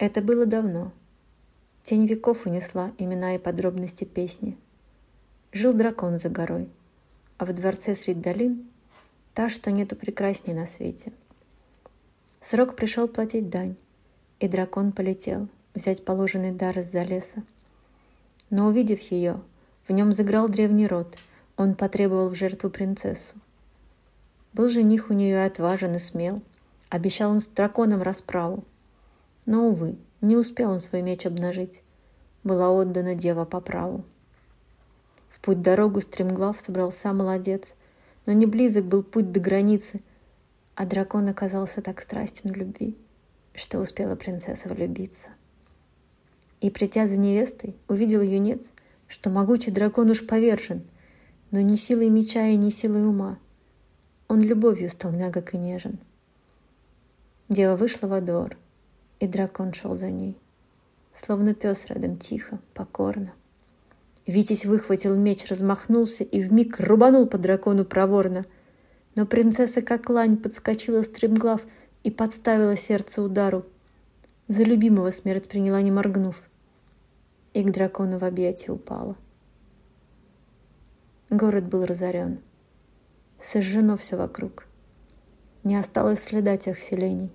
Это 0.00 0.22
было 0.22 0.46
давно. 0.46 0.92
Тень 1.82 2.06
веков 2.06 2.46
унесла 2.46 2.90
имена 2.96 3.34
и 3.34 3.38
подробности 3.38 4.04
песни. 4.04 4.56
Жил 5.52 5.74
дракон 5.74 6.18
за 6.18 6.30
горой, 6.30 6.70
а 7.36 7.44
в 7.44 7.52
дворце 7.52 7.94
средь 7.94 8.22
долин 8.22 8.66
та, 9.34 9.50
что 9.50 9.70
нету 9.70 9.96
прекрасней 9.96 10.54
на 10.54 10.64
свете. 10.64 11.12
Срок 12.40 12.76
пришел 12.76 13.08
платить 13.08 13.50
дань, 13.50 13.76
и 14.38 14.48
дракон 14.48 14.92
полетел 14.92 15.50
взять 15.74 16.02
положенный 16.02 16.52
дар 16.52 16.78
из-за 16.78 17.02
леса. 17.02 17.42
Но 18.48 18.68
увидев 18.68 19.02
ее, 19.10 19.42
в 19.86 19.92
нем 19.92 20.14
заграл 20.14 20.48
древний 20.48 20.86
род, 20.86 21.18
он 21.58 21.74
потребовал 21.74 22.30
в 22.30 22.34
жертву 22.34 22.70
принцессу. 22.70 23.36
Был 24.54 24.68
жених 24.68 25.10
у 25.10 25.12
нее 25.12 25.44
отважен 25.44 25.96
и 25.96 25.98
смел, 25.98 26.40
обещал 26.88 27.32
он 27.32 27.40
с 27.42 27.46
драконом 27.46 28.00
расправу. 28.00 28.64
Но, 29.46 29.68
увы, 29.68 29.96
не 30.20 30.36
успел 30.36 30.70
он 30.70 30.80
свой 30.80 31.02
меч 31.02 31.26
обнажить, 31.26 31.82
была 32.44 32.70
отдана 32.70 33.14
дева 33.14 33.44
по 33.44 33.60
праву. 33.60 34.04
В 35.28 35.40
путь 35.40 35.62
дорогу 35.62 36.00
стремглав 36.00 36.58
собрался 36.58 37.12
молодец, 37.12 37.74
но 38.26 38.32
не 38.32 38.46
близок 38.46 38.84
был 38.84 39.02
путь 39.02 39.32
до 39.32 39.40
границы, 39.40 40.00
а 40.74 40.86
дракон 40.86 41.28
оказался 41.28 41.82
так 41.82 42.00
страстен 42.00 42.52
в 42.52 42.56
любви, 42.56 42.96
что 43.54 43.78
успела 43.80 44.16
принцесса 44.16 44.68
влюбиться. 44.68 45.30
И, 46.60 46.70
придя 46.70 47.08
за 47.08 47.16
невестой, 47.16 47.74
увидел 47.88 48.20
юнец, 48.20 48.72
что 49.08 49.30
могучий 49.30 49.70
дракон 49.70 50.10
уж 50.10 50.26
повержен, 50.26 50.82
но 51.50 51.60
не 51.60 51.76
силой 51.76 52.10
меча 52.10 52.46
и 52.46 52.56
не 52.56 52.70
силой 52.70 53.06
ума. 53.06 53.38
Он 54.28 54.40
любовью 54.40 54.88
стал 54.88 55.10
мягок 55.10 55.54
и 55.54 55.58
нежен. 55.58 55.98
Дева 57.48 57.76
вышла 57.76 58.06
во 58.06 58.20
двор, 58.20 58.56
и 59.20 59.26
дракон 59.26 59.72
шел 59.72 59.94
за 59.94 60.10
ней, 60.10 60.36
словно 61.14 61.54
пес 61.54 61.86
рядом 61.86 62.16
тихо, 62.16 62.58
покорно. 62.74 63.32
Витязь 64.26 64.64
выхватил 64.64 65.16
меч, 65.16 65.46
размахнулся 65.48 66.24
и 66.24 66.40
вмиг 66.42 66.80
рубанул 66.80 67.26
по 67.26 67.38
дракону 67.38 67.84
проворно. 67.84 68.46
Но 69.16 69.26
принцесса 69.26 69.82
как 69.82 70.08
лань 70.08 70.36
подскочила 70.36 71.02
стремглав 71.02 71.62
и 72.04 72.10
подставила 72.10 72.76
сердце 72.76 73.22
удару. 73.22 73.66
За 74.46 74.62
любимого 74.62 75.10
смерть 75.10 75.48
приняла, 75.48 75.82
не 75.82 75.90
моргнув, 75.90 76.42
и 77.54 77.62
к 77.62 77.70
дракону 77.70 78.18
в 78.18 78.24
объятия 78.24 78.72
упала. 78.72 79.16
Город 81.28 81.64
был 81.66 81.84
разорен. 81.84 82.40
Сожжено 83.38 83.96
все 83.96 84.16
вокруг. 84.16 84.66
Не 85.64 85.76
осталось 85.76 86.22
следа 86.22 86.56
тех 86.56 86.78
селений. 86.78 87.32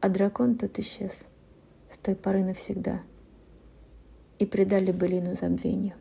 А 0.00 0.08
дракон 0.08 0.56
тут 0.56 0.78
исчез 0.78 1.26
с 1.90 1.98
той 1.98 2.14
поры 2.14 2.42
навсегда— 2.42 3.02
и 4.40 4.46
предали 4.46 4.90
былину 4.90 5.36
забвению. 5.36 5.94